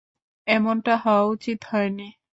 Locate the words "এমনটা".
0.47-0.93